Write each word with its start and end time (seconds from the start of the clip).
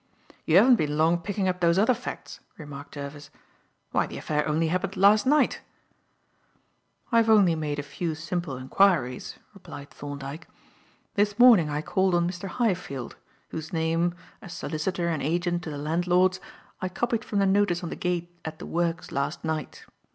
"You 0.45 0.57
haven't 0.57 0.77
been 0.77 0.97
long 0.97 1.19
picking 1.19 1.47
up 1.47 1.59
those 1.59 1.77
other 1.77 1.93
facts," 1.93 2.39
remarked 2.57 2.95
Jervis. 2.95 3.29
"Why 3.91 4.07
the 4.07 4.17
affair 4.17 4.47
only 4.47 4.69
happened 4.69 4.97
last 4.97 5.27
night." 5.27 5.61
"I 7.11 7.17
have 7.17 7.29
only 7.29 7.53
made 7.53 7.77
a 7.77 7.83
few 7.83 8.15
simple 8.15 8.57
enquiries," 8.57 9.35
replied 9.53 9.91
Thorndyke. 9.91 10.47
"This 11.13 11.37
morning 11.37 11.69
I 11.69 11.83
called 11.83 12.15
on 12.15 12.27
Mr. 12.27 12.47
Highfield, 12.47 13.15
whose 13.49 13.71
name, 13.71 14.15
as 14.41 14.53
solicitor 14.53 15.07
and 15.07 15.21
agent 15.21 15.61
to 15.65 15.69
the 15.69 15.77
landlords, 15.77 16.39
I 16.81 16.89
copied 16.89 17.23
from 17.23 17.37
the 17.37 17.45
notice 17.45 17.83
on 17.83 17.89
the 17.91 17.95
gate 17.95 18.35
at 18.43 18.57
the 18.57 18.65
works 18.65 19.11
last 19.11 19.45
night. 19.45 19.85